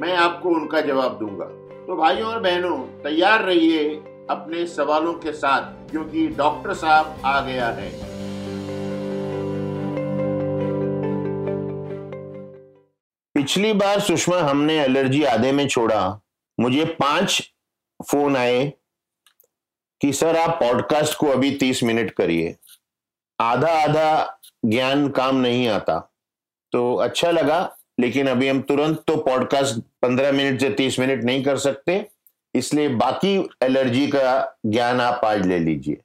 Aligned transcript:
मैं 0.00 0.16
आपको 0.16 0.48
उनका 0.48 0.80
जवाब 0.80 1.18
दूँगा। 1.18 1.44
तो 1.86 1.96
भाइयों 1.96 2.28
और 2.28 2.40
बहनों, 2.40 2.78
तैयार 2.78 3.42
रहिए 3.42 3.94
अपने 4.30 4.66
सवालों 4.66 5.14
के 5.14 5.32
साथ 5.32 5.90
क्योंकि 5.90 6.26
डॉक्टर 6.28 6.74
साहब 6.74 7.16
आ 7.24 7.40
गया 7.40 7.68
है। 7.68 7.90
पिछली 13.34 13.72
बार 13.72 14.00
सुषमा, 14.00 14.38
हमने 14.38 14.80
एलर्जी 14.80 15.24
आधे 15.24 15.52
में 15.52 15.68
छोड़ा। 15.68 16.20
मुझे 16.60 16.84
पाँच 16.84 17.52
फ़ोन 18.10 18.36
आए 18.36 18.72
कि, 20.00 20.12
सर, 20.12 20.36
आप 20.36 20.50
पॉडकास्ट 20.50 21.18
को 21.18 21.26
अभी 21.26 21.56
तीस 21.56 21.82
मिनट 21.82 22.10
करिए। 22.10 22.56
आधा 23.40 23.68
आधा 23.68 24.40
ज्ञान 24.64 25.08
काम 25.08 25.36
नहीं 25.36 25.68
आता। 25.68 26.14
तो 26.72 26.94
अच्छा 26.94 27.30
लगा 27.30 27.76
लेकिन 27.98 28.28
अभी 28.28 28.48
हम 28.48 28.60
तुरंत 28.62 29.02
तो 29.06 29.16
पॉडकास्ट 29.16 29.80
पंद्रह 30.02 30.32
मिनट 30.32 30.60
से 30.60 30.70
तीस 30.70 30.98
मिनट 30.98 31.24
नहीं 31.24 31.42
कर 31.44 31.56
सकते 31.58 32.04
इसलिए 32.54 32.88
बाकी 32.88 33.34
एलर्जी 33.62 34.06
का 34.06 34.58
ज्ञान 34.66 35.00
आप 35.00 35.24
आज 35.24 35.46
ले 35.46 35.58
लीजिए। 35.58 36.00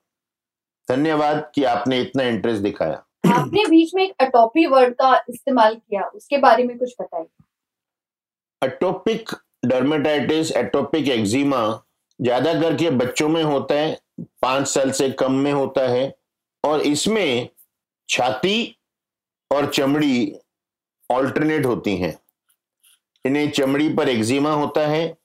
धन्यवाद 0.88 1.52
कि 1.56 1.64
आपने 1.64 2.00
इतना 2.02 2.23
इंटरेस्ट 2.23 2.64
दिखाया। 2.64 3.04
आपने 3.30 3.66
बीच 3.66 3.94
में 3.95 4.04
एक 4.04 4.14
अटोपी 4.22 4.66
वर्ड 4.66 4.94
का 4.94 5.14
इस्तेमाल 5.30 5.76
किया 5.76 6.04
उसके 6.06 6.38
बारे 6.38 6.64
में 6.64 6.78
कुछ 6.78 6.95
बताइए। 7.02 7.28
अटोपिक 8.62 9.30
डर्मेटाइटिस 9.66 10.52
एटोपिक 10.52 11.08
एक्जिमा 11.10 11.62
ज़्यादा 12.20 12.54
करके 12.62 12.90
बच्चों 12.92 13.30
में 13.30 13.44
होता 13.44 13.76
है 13.76 13.98
पाँच 14.42 14.67
साल 14.67 14.92
से 14.92 15.10
कम 15.12 15.34
में 15.34 15.52
होता 15.52 15.88
है 15.88 16.14
और 16.64 16.82
इसमें 16.82 17.50
छाती 18.10 18.76
और 19.52 19.70
चमड़ी 19.72 20.36
ऑल्टरनेट 21.09 21.65
होती 21.65 21.95
हैं। 21.97 22.17
इन्हें 23.25 23.49
चमड़ी 23.52 23.89
पर 23.89 24.09
एक्जिमा 24.09 24.52
होता 24.52 24.88
है 24.88 25.17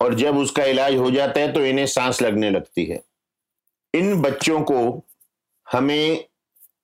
और 0.00 0.14
जब 0.14 0.38
उसका 0.38 0.64
इलाज 0.64 0.96
हो 0.96 1.10
जाता 1.10 1.40
है 1.40 1.52
तो 1.52 1.64
इन्हें 1.66 1.86
सांस 1.86 2.22
लगने 2.22 2.50
लगती 2.50 2.84
है। 2.84 3.02
इन 3.94 4.20
बच्चों 4.22 4.60
को 4.62 5.06
हमें 5.66 6.24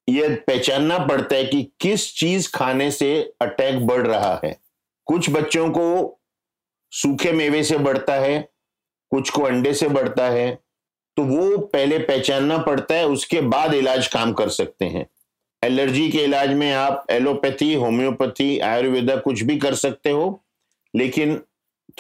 यह 0.09 0.37
पहचानना 0.47 0.98
पड़ता 0.98 1.37
है 1.37 1.44
कि 1.44 1.62
किस 1.81 2.15
चीज़ 2.16 2.50
खाने 2.54 2.91
से 2.91 3.10
अटैक 3.43 3.87
बढ़ 3.87 4.06
रहा 4.06 4.41
है। 4.44 4.56
कुछ 5.06 5.31
बच्चों 5.31 5.69
को 5.71 6.19
सूखे 6.93 7.32
मेवे 7.32 7.62
से 7.65 7.78
बढ़ता 7.78 8.15
है, 8.15 8.41
कुछ 9.12 9.31
को 9.31 9.43
अंडे 9.43 9.75
से 9.75 9.88
बढ़ता 9.88 10.28
है 10.28 10.54
तो 11.16 11.22
वो 11.25 11.59
पहले 11.59 11.98
पहचानना 11.98 12.56
पड़ता 12.59 12.94
है, 12.94 13.06
उसके 13.06 13.41
बाद 13.43 13.75
इलाज 13.75 14.06
काम 14.06 14.32
कर 14.32 14.48
सकते 14.48 14.84
हैं। 14.84 15.06
एलर्जी 15.63 16.09
के 16.11 16.19
इलाज 16.19 16.51
में 16.51 16.73
आप 16.73 17.07
एलोपैथी, 17.11 17.73
होम्योपैथी, 17.75 18.59
आयुर्वेदा 18.61 19.17
कुछ 19.17 19.43
भी 19.43 19.57
कर 19.59 19.75
सकते 19.75 20.11
हो, 20.11 20.41
लेकिन 20.95 21.41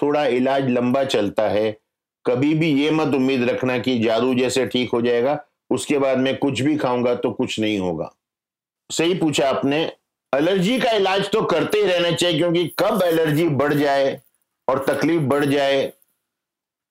थोड़ा 0.02 0.24
इलाज 0.26 0.68
लंबा 0.68 1.04
चलता 1.04 1.48
है। 1.48 1.76
कभी 2.24 2.54
भी 2.54 2.70
ये 2.74 2.90
मत 2.90 3.14
उम्मीद 3.14 3.42
रखना 3.42 3.78
कि 3.78 3.98
जादू 3.98 4.34
जैसे 4.34 4.66
ठीक 4.66 4.90
हो 4.90 5.00
जाएगा, 5.02 5.38
उसके 5.70 5.98
बाद 5.98 6.18
मैं 6.18 6.36
कुछ 6.38 6.60
भी 6.60 6.76
खाऊँगा 6.76 7.14
तो 7.14 7.30
कुछ 7.32 7.58
नहीं 7.60 7.78
होगा। 7.78 8.10
सही 8.90 9.14
पूछा 9.14 9.48
आपने, 9.48 9.80
एलर्जी 10.32 10.78
का 10.78 10.90
इलाज 10.90 11.30
तो 11.30 11.42
करते 11.42 11.78
ही 11.78 11.84
रहना 11.84 12.10
चाहिए, 12.10 12.38
क्योंकि 12.38 12.66
कब 12.78 13.02
एलर्जी 13.02 13.48
बढ़ 13.48 13.74
जाए 13.74 14.20
और 14.68 14.84
तकलीफ़ 14.88 15.22
बढ़ 15.24 15.44
जाए, 15.44 15.92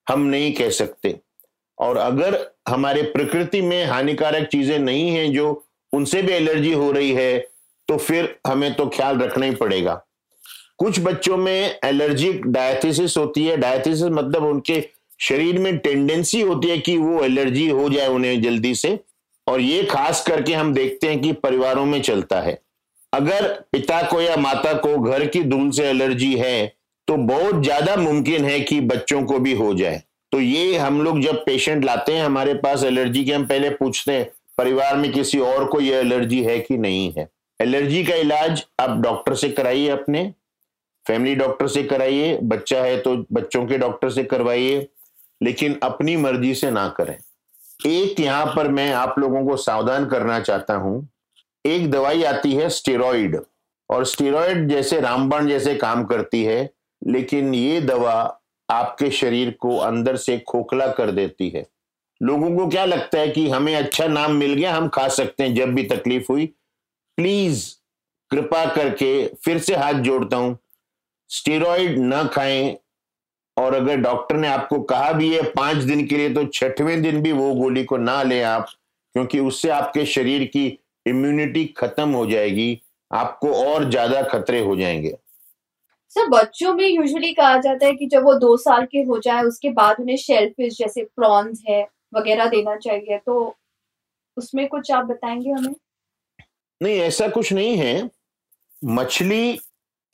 हम 0.06 0.20
नहीं 0.22 0.52
कह 0.54 0.70
सकते। 0.72 1.18
और 1.78 1.96
अगर 1.96 2.38
हमारे 2.68 3.02
प्रकृति 3.08 3.60
में 3.62 3.84
हानिकारक 3.86 4.48
चीज़ें 4.48 4.78
नहीं 4.78 5.10
हैं 5.10 5.32
जो 5.32 5.64
उनसे 5.92 6.22
भी 6.22 6.32
एलर्जी 6.32 6.72
हो 6.72 6.90
रही 6.92 7.12
है 7.12 7.38
तो 7.88 7.96
फिर 7.98 8.34
हमें 8.46 8.72
तो 8.74 8.86
ख्याल 8.88 9.18
रखना 9.18 9.46
ही 9.46 9.54
पड़ेगा। 9.54 9.94
कुछ 10.78 11.00
बच्चों 11.00 11.36
में 11.36 11.78
एलर्जिक 11.84 12.46
डायथिसिस 12.46 13.16
होती 13.16 13.44
है। 13.44 13.56
डायथिसिस 13.56 14.08
मतलब 14.12 14.44
उनके 14.44 14.82
शरीर 15.20 15.58
में 15.58 15.76
टेंडेंसी 15.78 16.40
होती 16.40 16.68
है 16.68 16.78
कि 16.78 16.96
वो 16.98 17.22
एलर्जी 17.24 17.68
हो 17.68 17.88
जाए 17.88 18.06
उन्हें 18.08 18.40
जल्दी 18.42 18.74
से, 18.74 18.98
और 19.46 19.60
ये 19.60 19.82
खास 19.84 20.22
करके 20.26 20.54
हम 20.54 20.72
देखते 20.74 21.06
हैं 21.06 21.20
कि 21.20 21.32
परिवारों 21.34 21.84
में 21.86 22.00
चलता 22.02 22.40
है। 22.40 22.58
अगर 23.12 23.48
पिता 23.72 24.00
को 24.02 24.20
या 24.20 24.36
माता 24.36 24.72
को 24.74 24.96
घर 25.00 25.26
की 25.26 25.42
धूल 25.44 25.70
से 25.70 25.84
एलर्जी 25.84 26.34
है 26.36 26.66
तो 27.08 27.16
बहुत 27.16 27.62
ज़्यादा 27.62 27.96
मुमकिन 27.96 28.44
है 28.44 28.58
कि 28.60 28.80
बच्चों 28.82 29.22
को 29.22 29.38
भी 29.38 29.52
हो 29.54 29.72
जाए। 29.74 30.02
तो 30.32 30.40
ये 30.40 30.76
हम 30.76 31.00
लोग 31.02 31.20
जब 31.20 31.44
पेशेंट 31.44 31.84
लाते 31.84 32.12
हैं, 32.12 32.24
हमारे 32.24 32.54
पास 32.56 32.82
एलर्जी 32.84 33.24
के 33.24 33.32
हम 33.32 33.46
पहले 33.46 33.70
पूछते 33.72 34.12
हैं 34.12 34.30
परिवार 34.58 34.96
में 34.96 35.10
किसी 35.12 35.38
और 35.38 35.64
को 35.64 35.80
यह 35.80 35.98
एलर्जी 35.98 36.42
है 36.42 36.58
कि 36.60 36.76
नहीं 36.78 37.12
है? 37.12 37.28
एलर्जी 37.60 38.02
का 38.04 38.14
इलाज 38.14 38.64
आप 38.80 38.98
डॉक्टर 39.00 39.34
से 39.34 39.48
कराइए 39.50 39.88
अपने, 39.88 40.32
फैमिली 41.06 41.34
डॉक्टर 41.34 41.68
से 41.68 41.82
कराइए, 41.82 42.38
बच्चा 42.38 42.82
है 42.82 42.98
तो 43.00 43.16
बच्चों 43.32 43.64
के 43.66 43.78
डॉक्टर 43.78 44.10
से 44.10 44.24
करवाइए, 44.24 44.86
लेकिन 45.40 45.78
अपनी 45.82 46.16
मर्ज़ी 46.16 46.54
से 46.54 46.70
ना 46.70 46.88
करें। 46.96 47.16
एक 47.80 48.20
यहाँ 48.20 48.46
पर 48.56 48.68
मैं 48.68 48.92
आप 48.92 49.18
लोगों 49.18 49.44
को 49.46 49.56
सावधान 49.56 50.06
करना 50.06 50.40
चाहता 50.40 50.74
हूँ, 50.74 51.08
एक 51.64 51.90
दवाई 51.90 52.22
आती 52.24 52.52
है 52.52 52.68
स्टेरॉइड 52.70 53.40
और 53.90 54.04
स्टेरॉइड 54.04 54.68
जैसे 54.68 55.00
रामबाण 55.00 55.48
जैसे 55.48 55.74
काम 55.74 56.04
करती 56.04 56.42
है, 56.44 56.68
लेकिन 57.02 57.54
ये 57.54 57.80
दवा 57.80 58.14
आपके 58.68 59.10
शरीर 59.10 59.50
को 59.60 59.76
अंदर 59.76 60.16
से 60.16 60.38
खोखला 60.38 60.86
कर 60.92 61.10
देती 61.10 61.48
है। 61.48 61.66
लोगों 62.20 62.50
को 62.56 62.66
क्या 62.68 62.84
लगता 62.84 63.18
है 63.18 63.28
कि 63.28 63.48
हमें 63.50 63.74
अच्छा 63.76 64.06
नाम 64.06 64.32
मिल 64.32 64.54
गया, 64.54 64.74
हम 64.74 64.88
खा 64.88 65.06
सकते 65.08 65.42
हैं 65.42 65.54
जब 65.54 65.74
भी 65.74 65.82
तकलीफ़ 65.84 66.26
हुई? 66.30 66.46
प्लीज़ 67.18 67.64
कृपा 68.30 68.64
करके 68.66 69.26
फिर 69.44 69.58
से 69.58 69.76
हाथ 69.76 69.94
जोड़ता 70.02 70.36
हूँ। 70.36 70.56
स्टेरॉइड 71.30 71.98
न 71.98 72.26
खाएँ, 72.26 72.76
और 73.56 73.74
अगर 73.74 73.96
डॉक्टर 73.96 74.36
ने 74.36 74.48
आपको 74.48 74.80
कहा 74.80 75.12
भी 75.12 75.32
है, 75.34 75.42
पाँच 75.42 75.76
दिन 75.76 76.06
के 76.06 76.16
लिए 76.16 76.34
तो 76.34 76.44
छठवें 76.44 77.00
दिन 77.02 77.20
भी 77.22 77.32
वो 77.32 77.54
गोली 77.54 77.84
को 77.84 77.96
ना 77.96 78.22
लें 78.22 78.42
आप, 78.42 78.68
क्योंकि 79.14 79.38
उससे 79.40 79.68
आपके 79.70 80.04
शरीर 80.06 80.44
की 80.44 80.66
इम्यूनिटी 81.06 81.64
खत्म 81.76 82.08
हो 82.10 82.26
जाएगी, 82.26 82.80
आपको 83.10 83.52
और 83.64 83.88
ज़्यादा 83.90 84.22
खतरे 84.22 84.60
हो 84.60 84.76
जाएँगे। 84.76 85.16
सर, 86.12 86.26
बच्चों 86.28 86.74
में 86.74 86.86
यूजुअली 86.86 87.32
कहा 87.32 87.56
जाता 87.56 87.86
है 87.86 87.94
कि 87.94 88.06
जब 88.06 88.24
वो 88.24 88.34
दो 88.34 88.56
साल 88.56 88.84
के 88.84 88.98
हो 88.98 89.18
जाए, 89.18 89.42
उसके 89.42 89.70
बाद 89.70 89.96
उन्हें 90.00 90.16
शेलफिश 90.16 90.78
जैसे 90.78 91.02
प्रॉन्स 91.16 91.62
है 91.68 91.86
वगैरह 92.14 92.46
देना 92.46 92.76
चाहिए 92.76 93.18
तो 93.18 93.56
उसमें 94.36 94.68
कुछ 94.68 94.90
आप 94.90 95.04
बताएँगे 95.04 95.50
हमें? 95.50 95.74
नहीं, 96.82 96.98
ऐसा 96.98 97.28
कुछ 97.28 97.52
नहीं 97.52 97.76
है। 97.76 98.10
मछली 98.84 99.60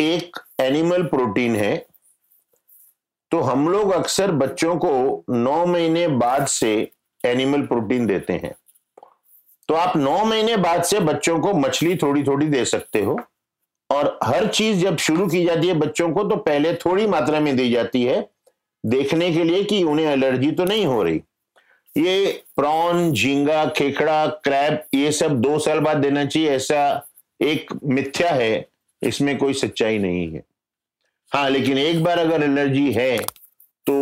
एक 0.00 0.36
एनिमल 0.60 1.02
प्रोटीन 1.02 1.56
है। 1.56 1.86
तो 3.30 3.40
हम 3.40 3.68
लोग 3.68 3.90
अक्सर 3.90 4.32
बच्चों 4.32 4.76
को 4.76 5.24
नौ 5.30 5.66
महीने 5.66 6.08
बाद 6.08 6.46
से 6.46 6.90
एनिमल 7.24 7.62
प्रोटीन 7.62 8.06
देते 8.06 8.32
हैं। 8.32 8.54
तो 9.68 9.74
आप 9.74 9.96
नौ 9.96 10.24
महीने 10.24 10.56
बाद 10.56 10.82
से 10.82 11.00
बच्चों 11.00 11.40
को 11.40 11.54
मछली 11.54 11.96
थोड़ी 11.96 12.22
थोड़ी 12.22 12.46
दे 12.46 12.64
सकते 12.64 13.02
हो। 13.02 13.20
और 13.90 14.18
हर 14.22 14.46
चीज़ 14.48 14.78
जब 14.78 14.96
शुरू 14.96 15.26
की 15.26 15.44
जाती 15.44 15.68
है 15.68 15.74
बच्चों 15.74 16.12
को 16.12 16.24
तो 16.24 16.36
पहले 16.36 16.74
थोड़ी 16.74 17.06
मात्रा 17.06 17.40
में 17.40 17.56
दी 17.56 17.70
जाती 17.70 18.04
है। 18.04 18.30
देखने 18.86 19.32
के 19.32 19.44
लिए 19.44 19.64
कि 19.64 19.84
उन्हें 19.84 20.06
एलर्जी 20.06 20.52
तो 20.52 20.64
नहीं 20.64 20.86
हो 20.86 21.02
रही। 21.02 21.22
ये 21.96 22.42
प्रॉन, 22.56 23.12
झींगा, 23.12 23.64
खेखड़ा, 23.68 24.26
क्रैब, 24.26 24.82
ये 24.94 25.10
सब 25.12 25.40
दो 25.40 25.58
साल 25.58 25.80
बाद 25.80 25.96
देना 25.96 26.24
चाहिए, 26.24 26.50
ऐसा 26.50 27.06
एक 27.40 27.72
मिथ्या 27.84 28.30
है, 28.30 28.66
इसमें 29.02 29.36
कोई 29.38 29.54
सच्चाई 29.54 29.98
नहीं 29.98 30.30
है। 30.32 30.42
हाँ 31.32 31.48
लेकिन 31.50 31.78
एक 31.78 32.02
बार 32.04 32.18
अगर 32.18 32.42
एलर्जी 32.42 32.92
है 32.92 33.16
तो 33.86 33.94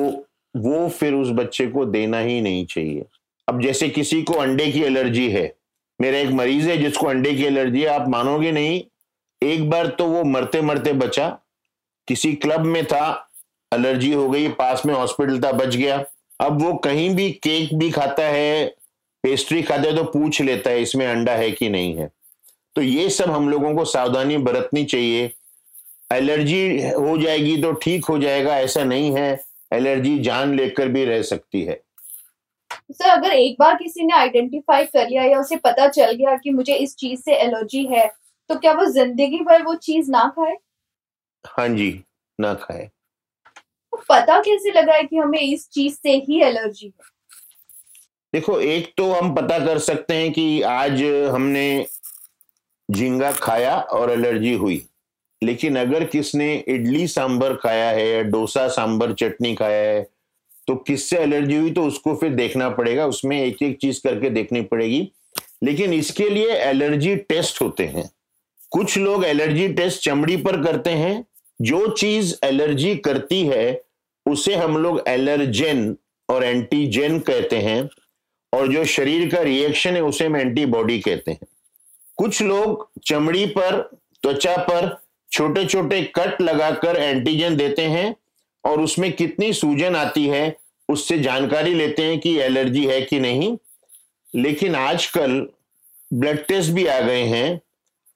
वो 0.55 0.89
फिर 0.91 1.15
उस 1.15 1.29
बच्चे 1.31 1.67
को 1.67 1.85
देना 1.87 2.19
ही 2.19 2.41
नहीं 2.41 2.65
चाहिए। 2.67 3.05
अब 3.49 3.61
जैसे 3.63 3.89
किसी 3.89 4.23
को 4.23 4.35
अंडे 4.35 4.71
की 4.73 4.83
एलर्जी 4.83 5.29
है, 5.31 5.53
मेरा 6.01 6.19
एक 6.19 6.31
मरीज़ 6.31 6.69
है 6.71 6.77
जिसको 6.79 7.07
अंडे 7.07 7.33
की 7.35 7.45
एलर्जी 7.45 7.81
है, 7.81 7.87
आप 7.89 8.09
मानोगे 8.09 8.53
नहीं, 8.53 8.83
एक 9.43 9.69
बार 9.71 9.87
तो 9.89 10.07
वो 10.07 10.23
मरते 10.25 10.61
मरते 10.61 10.93
बचा, 10.95 11.29
किसी 12.09 12.33
क्लब 12.35 12.61
में 12.61 12.85
था, 12.87 13.29
एलर्जी 13.73 14.13
हो 14.13 14.29
गई, 14.31 14.49
पास 14.51 14.83
में 14.87 14.95
हॉस्पिटल 14.95 15.41
था, 15.41 15.53
बच 15.53 15.77
गया। 15.77 16.05
अब 16.43 16.63
वो 16.63 16.73
कहीं 16.75 17.15
भी 17.17 17.31
केक 17.43 17.75
भी 17.79 17.91
खाता 17.91 18.23
है 18.23 18.65
पेस्ट्री 19.25 19.63
खाता 19.63 19.83
है 19.83 19.97
तो 19.97 20.05
पूछ 20.05 20.41
लेता 20.43 20.71
है 20.71 20.83
इसमें 20.83 21.07
अंडा 21.07 21.33
है 21.33 21.51
कि 21.51 21.69
नहीं 21.69 21.95
है। 21.97 22.11
तो 22.77 22.83
ये 22.83 23.09
सब 23.11 23.31
हम 23.31 23.49
लोगों 23.49 23.75
को 23.75 23.85
सावधानी 23.85 24.37
बरतनी 24.39 24.85
चाहिए। 24.85 25.31
एलर्जी 26.11 26.89
हो 26.89 27.17
जाएगी 27.19 27.57
तो 27.63 27.73
ठीक 27.73 28.05
हो 28.05 28.19
जाएगा 28.19 28.59
ऐसा 28.59 28.85
नहीं 28.85 29.13
है। 29.17 29.45
एलर्जी 29.73 30.19
जान 30.19 30.55
लेकर 30.55 30.89
भी 30.89 31.05
रह 31.05 31.23
सकती 31.23 31.63
है। 31.63 31.81
सर 32.93 33.09
अगर 33.09 33.33
एक 33.33 33.57
बार 33.61 33.75
किसी 33.75 34.05
ने 34.07 34.15
आइडेंटिफाई 34.15 34.85
कर 34.85 35.09
लिया 35.09 35.23
या 35.25 35.39
उसे 35.41 35.57
पता 35.57 35.87
चल 35.89 36.13
गया 36.13 36.37
कि 36.37 36.51
मुझे 36.51 36.75
इस 36.75 36.97
चीज़ 36.97 37.21
से 37.21 37.35
एलर्जी 37.35 37.85
है 37.87 38.07
तो 38.51 38.55
क्या 38.57 38.73
वो 38.73 38.85
ज़िंदगी 38.85 39.39
भर 39.41 39.63
वो 39.63 39.75
चीज़ 39.75 40.11
ना 40.11 40.25
खाए? 40.37 40.57
हाँ 41.45 41.69
जी 41.69 42.05
ना 42.39 42.53
खाए। 42.55 42.89
पता 44.09 44.39
कैसे 44.41 44.71
लगा 44.71 44.95
है 44.95 45.03
कि 45.03 45.17
हमें 45.17 45.41
इस 45.41 45.69
चीज़ 45.71 45.95
से 45.95 46.17
ही 46.19 46.41
एलर्जी 46.43 46.87
है? 46.87 47.11
देखो, 48.35 48.61
एक 48.61 48.93
तो 48.97 49.13
हम 49.13 49.35
पता 49.35 49.59
कर 49.59 49.79
सकते 49.79 50.15
हैं 50.15 50.33
कि 50.33 50.63
आज 50.63 51.03
हमने 51.33 51.87
झींगा 52.91 53.33
खाया 53.33 53.77
और 53.81 54.11
एलर्जी 54.11 54.53
हुई। 54.53 54.87
लेकिन 55.43 55.77
अगर 55.77 56.05
किसने 56.05 56.55
इडली 56.69 57.07
सांबर 57.09 57.55
खाया 57.55 57.91
है 57.91 58.09
या 58.09 58.23
डोसा 58.23 58.67
सांबर 58.69 59.13
चटनी 59.13 59.55
खाया 59.55 59.91
है 59.91 60.03
तो 60.67 60.75
किससे 60.77 61.19
एलर्जी 61.19 61.57
हुई 61.57 61.71
तो 61.71 61.85
उसको 61.85 62.15
फिर 62.17 62.31
देखना 62.31 62.69
पड़ेगा। 62.71 63.07
उसमें 63.07 63.41
एक 63.41 63.63
एक 63.63 63.79
चीज़ 63.81 64.01
करके 64.05 64.31
देखनी 64.31 64.61
पड़ेगी। 64.63 65.13
लेकिन 65.65 65.93
इसके 65.93 66.29
लिए 66.29 66.51
एलर्जी 66.51 67.17
टेस्ट 67.17 67.61
होते 67.63 67.87
हैं। 67.87 68.11
कुछ 68.71 68.99
लोग 68.99 69.25
एलर्जी 69.25 69.69
टेस्ट 69.69 70.03
चमड़ी 70.03 70.37
पर 70.37 70.63
करते 70.63 70.91
हैं। 70.91 71.25
जो 71.63 71.87
चीज़ 71.89 72.35
एलर्जी 72.45 72.95
करती 72.97 73.47
है 73.47 73.83
उसे 74.27 74.55
हम 74.55 74.79
लोग 74.79 75.03
एलर्जेन 75.09 75.97
और 76.29 76.45
एंटीजेन 76.45 77.19
कहते 77.19 77.59
हैं, 77.59 77.89
और 78.53 78.73
जो 78.73 78.85
शरीर 78.85 79.35
का 79.35 79.43
रिएक्शन 79.43 79.95
है 79.95 80.03
उसे 80.03 80.27
हम 80.27 80.37
एंटीबॉडी 80.37 81.01
कहते 81.01 81.31
हैं। 81.31 81.47
कुछ 82.17 82.43
लोग 82.43 82.91
चमड़ी 83.07 83.47
पर, 83.47 83.91
त्वचा 84.23 84.57
पर 84.57 85.03
छोटे 85.33 85.67
छोटे 85.67 86.03
कट 86.03 86.41
लगाकर 86.41 86.97
एंटीजन 86.97 87.57
देते 87.57 87.83
हैं, 87.83 88.17
और 88.65 88.81
उसमें 88.81 89.13
कितनी 89.13 89.53
सूजन 89.53 89.97
आती 89.97 90.27
है 90.27 90.57
उससे 90.89 91.19
जानकारी 91.19 91.75
लेते 91.75 92.03
हैं 92.03 92.19
कि 92.19 92.39
एलर्जी 92.39 92.87
है 92.87 93.03
कि 93.03 93.21
नहीं। 93.21 93.57
लेकिन 94.35 94.75
आजकल 94.75 95.49
ब्लड 96.15 96.47
टेस्ट 96.47 96.71
भी 96.71 96.87
आ 96.87 97.01
गए 97.01 97.23
हैं। 97.23 97.61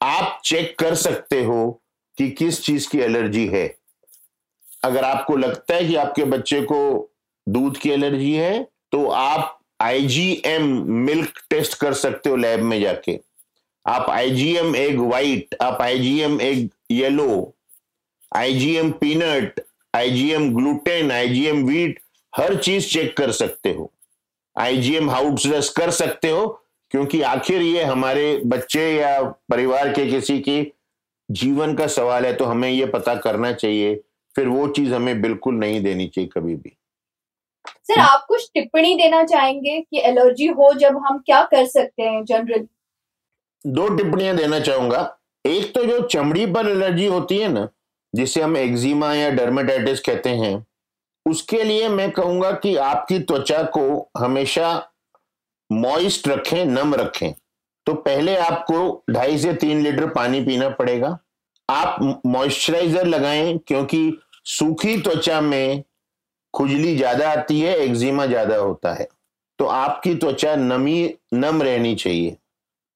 आप 0.02 0.40
चेक 0.44 0.78
कर 0.78 0.94
सकते 0.94 1.44
हो 1.44 1.82
कि 2.18 2.30
किस 2.30 2.62
चीज़ 2.62 2.88
की 2.88 2.98
एलर्जी 2.98 3.46
है। 3.46 3.76
अगर 4.86 5.04
आपको 5.04 5.36
लगता 5.36 5.74
है 5.74 5.86
कि 5.86 5.94
आपके 5.96 6.24
बच्चे 6.26 6.60
को 6.62 6.78
दूध 7.46 7.78
की 7.78 7.90
एलर्जी 7.90 8.32
है 8.34 8.62
तो 8.92 9.06
आप 9.08 9.58
आईजीएम 9.82 10.66
मिल्क 11.04 11.40
टेस्ट 11.50 11.78
कर 11.80 11.94
सकते 11.94 12.30
हो 12.30 12.36
लैब 12.36 12.60
में 12.62 12.80
जाके। 12.80 13.18
आप 13.86 14.10
आईजीएम 14.10 14.76
एग 14.76 15.00
वाइट 15.02 15.54
आप 15.62 15.82
IgM 15.82 16.40
egg 16.40 16.68
yellow 16.90 17.52
IgM 18.32 18.90
peanut 18.92 19.60
IgM 19.94 20.48
gluten 20.54 21.10
IgM 21.12 21.62
wheat, 21.66 22.00
हर 22.32 22.56
चीज़ 22.56 22.86
चेक 22.88 23.16
कर 23.16 23.30
सकते 23.32 23.70
हो। 23.72 23.90
आईजीएम 24.56 25.10
हाउस 25.10 25.70
कर 25.70 25.90
सकते 25.92 26.30
हो, 26.30 26.46
क्योंकि 26.90 27.20
आखिर 27.24 27.62
ये 27.62 27.82
हमारे 27.84 28.40
बच्चे 28.46 28.90
या 28.92 29.20
परिवार 29.50 29.92
के 29.92 30.06
किसी 30.06 30.38
की 30.40 30.72
जीवन 31.28 31.74
का 31.74 31.86
सवाल 31.88 32.26
है 32.26 32.32
तो 32.32 32.44
हमें 32.44 32.68
ये 32.70 32.86
पता 32.88 33.14
करना 33.16 33.52
चाहिए 33.54 33.94
फिर 34.36 34.48
वो 34.48 34.66
चीज़ 34.68 34.94
हमें 34.94 35.20
बिल्कुल 35.22 35.54
नहीं 35.54 35.80
देनी 35.82 36.06
चाहिए 36.06 36.28
कभी 36.28 36.54
भी। 36.54 36.76
सर 37.84 38.00
आप 38.00 38.24
कुछ 38.28 38.50
टिप्पणी 38.54 38.94
देना 38.94 39.22
चाहेंगे 39.24 39.80
कि 39.80 40.00
एलर्जी 40.00 40.46
हो 40.46 40.72
जब 40.74 40.96
हम 41.06 41.18
क्या 41.18 41.42
कर 41.44 41.66
सकते 41.66 42.02
हैं 42.02 42.24
जनरली? 42.24 42.66
दो 43.64 43.88
टिप्पणियाँ 43.88 44.36
देना 44.36 44.60
चाहूँगा। 44.60 45.18
एक 45.44 45.74
तो 45.74 45.84
जो 45.84 46.00
चमड़ी 46.00 46.46
पर 46.46 46.68
एलर्जी 46.68 47.06
होती 47.06 47.38
है 47.38 47.48
ना 47.48 47.68
जिसे 48.14 48.42
हम 48.42 48.56
एक्जिमा 48.56 49.12
या 49.14 49.30
डर्मेटाइटिस 49.30 50.00
कहते 50.00 50.30
हैं 50.30 50.66
उसके 51.26 51.62
लिए 51.64 51.88
मैं 51.88 52.10
कहूँगा 52.10 52.50
कि 52.52 52.74
आपकी 52.76 53.18
त्वचा 53.18 53.62
को 53.62 54.10
हमेशा 54.18 54.68
मॉइस्ट 55.70 56.28
रखें 56.28 56.64
नम 56.64 56.94
रखें। 56.94 57.32
तो 57.86 57.94
पहले 57.94 58.36
आपको 58.36 59.04
ढाई 59.10 59.38
से 59.38 59.52
तीन 59.54 59.80
लीटर 59.80 60.06
पानी 60.08 60.40
पीना 60.44 60.68
पड़ेगा। 60.68 61.18
आप 61.68 62.20
मॉइस्चराइजर 62.26 63.06
लगाएँ 63.06 63.58
क्योंकि 63.58 64.18
सूखी 64.46 64.96
त्वचा 64.96 65.40
में 65.40 65.82
खुजली 66.54 66.96
ज़्यादा 66.96 67.30
आती 67.30 67.60
है, 67.60 67.74
एक्जिमा 67.76 68.26
ज़्यादा 68.26 68.56
होता 68.56 68.92
है। 68.94 69.08
तो 69.58 69.64
आपकी 69.66 70.14
त्वचा 70.14 70.54
नमी, 70.56 71.14
नम 71.34 71.62
रहनी 71.62 71.94
चाहिए। 71.94 72.36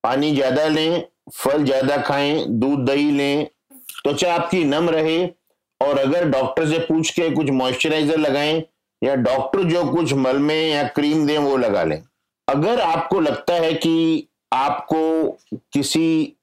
पानी 0.05 0.35
ज़्यादा 0.35 0.67
लें, 0.67 1.03
फल 1.35 1.65
ज़्यादा 1.65 1.97
खाएँ, 1.97 2.45
दूध, 2.49 2.85
दही 2.87 3.11
लें, 3.11 3.47
त्वचा 4.05 4.35
आपकी 4.35 4.65
नम 4.65 4.89
रहे 4.91 5.27
और 5.81 5.99
अगर 5.99 6.29
डॉक्टर 6.29 6.67
से 6.67 6.79
पूछ 6.79 7.11
के 7.11 7.31
कुछ 7.31 7.51
मॉइस्चराइजर 7.51 8.19
लगाएँ 8.19 8.63
या 9.03 9.15
डॉक्टर 9.17 9.63
जो 9.65 9.85
कुछ 9.93 10.13
मल 10.15 10.39
में 10.39 10.71
या 10.71 10.83
क्रीम 10.89 11.27
दें, 11.27 11.39
वो 11.39 11.57
लगा 11.57 11.85
लें। 11.85 12.03
अगर 12.49 12.81
आपको 12.81 13.21
लगता 13.21 13.55
है 13.55 13.73
कि 13.75 14.27
आपको 14.53 15.39
किसी 15.73 16.37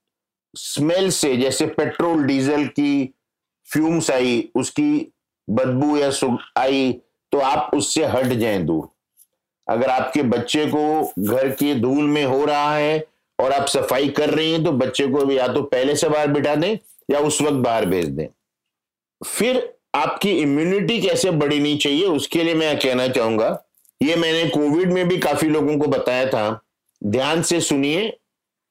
स्मेल 0.53 1.09
से, 1.11 1.35
जैसे 1.37 1.65
पेट्रोल, 1.67 2.23
डीजल 2.23 2.65
की 2.69 3.13
फ्यूम्स 3.71 4.11
आई 4.11 4.49
उसकी 4.55 5.13
बदबू 5.49 5.97
या 5.97 6.11
आई 6.57 6.91
तो 7.31 7.39
आप 7.39 7.71
उससे 7.73 8.05
हट 8.05 8.25
जाएँ 8.25 8.63
दूर 8.63 8.89
अगर 9.67 9.89
आपके 9.89 10.21
बच्चे 10.23 10.65
को 10.65 11.13
घर 11.19 11.49
की 11.49 11.73
धूल 11.75 12.03
में 12.03 12.25
हो 12.25 12.45
रहा 12.45 12.75
है 12.75 13.07
और 13.39 13.51
आप 13.51 13.67
सफ़ाई 13.67 14.09
कर 14.09 14.29
रही 14.29 14.51
हैं 14.51 14.63
तो 14.63 14.71
बच्चे 14.71 15.07
को 15.07 15.31
या 15.31 15.47
तो 15.47 15.61
पहले 15.61 15.95
से 15.95 16.09
बाहर 16.09 16.27
बिठा 16.27 16.55
दें 16.55 16.77
या 17.11 17.19
उस 17.19 17.41
वक्त 17.41 17.53
बाहर 17.53 17.85
भेज 17.85 18.05
दें 18.05 18.27
फिर 19.25 19.77
आपकी 19.95 20.31
इम्यूनिटी 20.31 21.01
कैसे 21.01 21.31
बढ़नी 21.31 21.75
चाहिए 21.77 22.05
उसके 22.05 22.43
लिए 22.43 22.53
मैं 22.53 22.79
कहना 22.79 23.07
चाहूँगा 23.07 23.63
ये 24.03 24.15
मैंने 24.15 24.49
कोविड 24.49 24.93
में 24.93 25.07
भी 25.07 25.17
काफ़ी 25.17 25.49
लोगों 25.49 25.77
को 25.77 25.87
बताया 25.87 26.25
था 26.25 26.65
ध्यान 27.03 27.41
से 27.41 27.61
सुनिए 27.61 28.17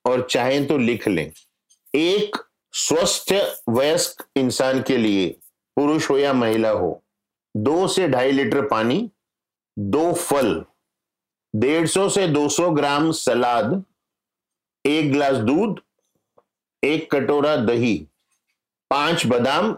और 0.04 0.26
चाहें 0.30 0.66
तो 0.66 0.78
लिख 0.78 1.08
लें 1.08 1.32
एक 1.94 2.36
स्वस्थ, 2.76 3.32
वयस्क 3.68 4.24
इंसान 4.36 4.82
के 4.82 4.96
लिए, 4.96 5.28
पुरुष 5.76 6.08
हो 6.10 6.16
या 6.18 6.32
महिला 6.32 6.70
हो, 6.70 7.02
दो 7.54 7.86
से 7.88 8.08
ढाई 8.08 8.32
लीटर 8.32 8.66
पानी, 8.68 8.98
दो 9.76 10.12
फल, 10.14 10.64
डेढ़ 11.54 11.86
सौ 11.86 12.08
से 12.08 12.26
दो 12.28 12.48
सौ 12.48 12.70
ग्राम 12.70 13.10
सलाद, 13.12 13.82
एक 14.84 15.10
ग्लास 15.12 15.36
दूध, 15.38 15.80
एक 16.82 17.10
कटोरा 17.14 17.54
दही, 17.56 17.96
पाँच 18.90 19.26
बादाम, 19.26 19.76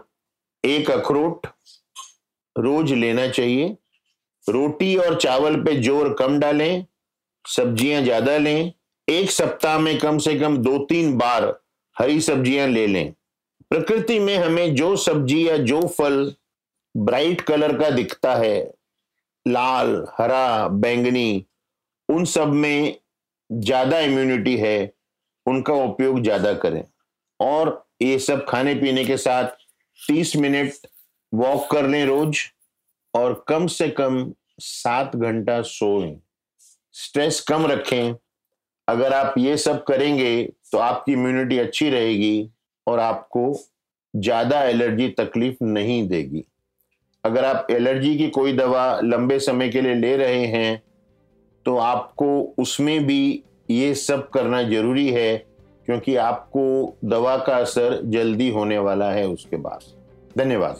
एक 0.63 0.91
अखरोट, 0.91 1.47
रोज 2.55 2.91
लेना 2.93 3.27
चाहिए। 3.29 3.75
रोटी 4.45 4.95
और 4.97 5.19
चावल 5.21 5.55
पे 5.63 5.75
ज़ोर 5.75 6.13
कम 6.19 6.37
डालें, 6.39 6.85
सब्ज़ियाँ 7.45 8.01
ज़्यादा 8.03 8.37
लें, 8.37 8.71
एक 9.07 9.31
सप्ताह 9.31 9.79
में 9.79 9.97
कम 9.99 10.17
से 10.17 10.37
कम 10.39 10.57
दो 10.57 10.77
तीन 10.85 11.17
बार 11.17 11.45
हरी 11.99 12.19
सब्ज़ियाँ 12.21 12.67
ले 12.67 12.85
लें। 12.87 13.13
प्रकृति 13.71 14.19
में 14.19 14.37
हमें 14.37 14.75
जो 14.75 14.95
सब्ज़ी 14.97 15.47
या 15.47 15.57
जो 15.59 15.81
फल 15.89 16.33
ब्राइट 16.95 17.41
कलर 17.41 17.77
का 17.79 17.89
दिखता 17.89 18.35
है, 18.35 18.59
लाल, 19.45 20.05
हरा, 20.19 20.67
बैंगनी, 20.67 21.45
उन 22.09 22.25
सब 22.25 22.53
में 22.53 22.95
ज़्यादा 23.49 23.99
इम्यूनिटी 23.99 24.55
है, 24.57 24.91
उनका 25.45 25.73
उपयोग 25.73 26.21
ज़्यादा 26.23 26.53
करें। 26.53 26.83
और 27.39 27.85
ये 28.01 28.17
सब 28.19 28.45
खाने 28.49 28.73
पीने 28.75 29.05
के 29.05 29.17
साथ 29.17 29.45
तीस 29.99 30.35
मिनट 30.35 30.87
वॉक 31.33 31.69
कर 31.71 31.87
लें 31.87 32.05
रोज 32.05 32.39
और 33.13 33.43
कम 33.47 33.67
से 33.67 33.89
कम 33.89 34.31
सात 34.59 35.15
घंटा 35.15 35.61
सोएँ। 35.63 36.15
स्ट्रेस 36.95 37.39
कम 37.41 37.65
रखें। 37.67 38.15
अगर 38.87 39.13
आप 39.13 39.33
ये 39.37 39.57
सब 39.57 39.83
करेंगे 39.83 40.49
तो 40.73 40.77
आपकी 40.77 41.11
इम्यूनिटी 41.11 41.57
अच्छी 41.57 41.89
रहेगी 41.89 42.49
और 42.87 42.99
आपको 42.99 43.53
ज़्यादा 44.13 44.61
एलर्जी 44.63 45.07
तकलीफ़ 45.17 45.63
नहीं 45.63 46.07
देगी। 46.07 46.43
अगर 47.23 47.45
आप 47.45 47.67
एलर्जी 47.71 48.15
की 48.17 48.27
कोई 48.29 48.53
दवा 48.53 48.99
लंबे 49.03 49.39
समय 49.39 49.69
के 49.69 49.81
लिए 49.81 49.95
ले 49.95 50.15
रहे 50.17 50.45
हैं 50.47 50.81
तो 51.65 51.75
आपको 51.77 52.27
उसमें 52.57 53.05
भी 53.05 53.43
ये 53.69 53.93
सब 53.95 54.29
करना 54.29 54.61
ज़रूरी 54.63 55.09
है, 55.09 55.37
क्योंकि 55.87 56.15
आपको 56.17 56.97
दवा 57.05 57.35
का 57.37 57.55
असर 57.57 57.99
जल्दी 58.05 58.49
होने 58.49 58.77
वाला 58.79 59.11
है 59.11 59.27
उसके 59.27 59.57
बाद 59.57 59.83
धन्यवाद। 60.37 60.79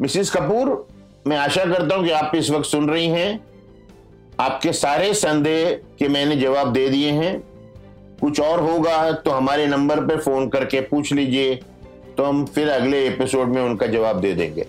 मिसिस 0.00 0.30
कपूर, 0.30 0.86
मैं 1.26 1.36
आशा 1.36 1.64
करता 1.64 1.94
हूँ 1.94 2.04
कि 2.04 2.10
आप 2.12 2.34
इस 2.34 2.50
वक्त 2.50 2.66
सुन 2.66 2.88
रही 2.90 3.06
हैं। 3.08 3.40
आपके 4.40 4.72
सारे 4.74 5.12
संदेह 5.14 5.72
के 5.98 6.08
मैंने 6.08 6.36
जवाब 6.36 6.72
दे 6.72 6.88
दिए 6.88 7.10
हैं। 7.12 7.42
कुछ 8.20 8.40
और 8.40 8.60
होगा 8.60 9.12
तो 9.12 9.30
हमारे 9.30 9.66
नंबर 9.66 10.00
पर 10.00 10.20
फ़ोन 10.20 10.48
करके 10.48 10.80
पूछ 10.80 11.12
लीजिए। 11.12 11.54
तो 12.16 12.24
हम 12.24 12.44
फिर 12.44 12.68
अगले 12.68 13.06
एपिसोड 13.06 13.48
में 13.48 13.62
उनका 13.62 13.86
जवाब 13.86 14.20
दे 14.20 14.32
देंगे। 14.34 14.66